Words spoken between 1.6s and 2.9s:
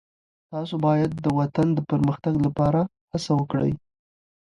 د پرمختګ لپاره